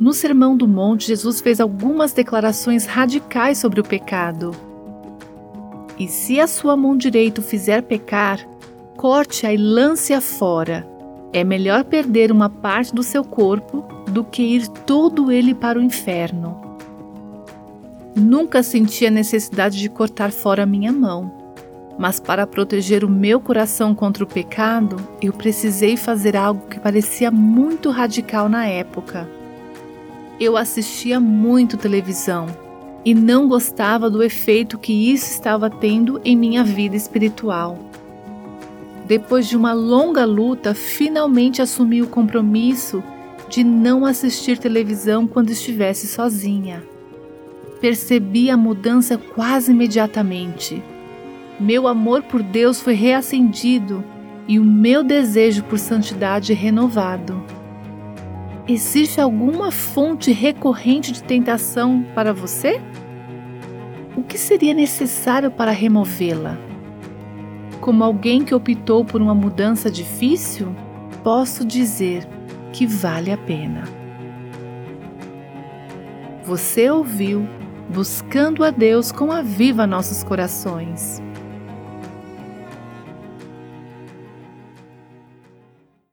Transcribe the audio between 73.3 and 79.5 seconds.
a pena. Você ouviu Buscando a Deus com a